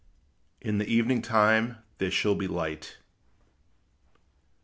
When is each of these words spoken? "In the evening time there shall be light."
"In 0.61 0.79
the 0.79 0.91
evening 0.91 1.21
time 1.21 1.77
there 1.99 2.09
shall 2.09 2.33
be 2.33 2.47
light." 2.47 2.97